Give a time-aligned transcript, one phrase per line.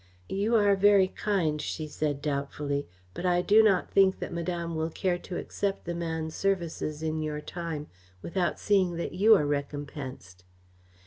[0.29, 4.89] "You are very kind," she said doubtfully, "but I do not think that Madame will
[4.89, 7.85] care to accept the man's services in your time
[8.23, 10.43] without seeing that you are recompensed."